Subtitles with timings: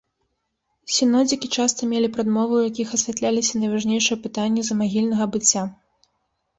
[0.95, 5.63] Сінодзікі часта мелі прадмовы, у якіх асвятляліся найважнейшыя пытанні замагільнага быцця.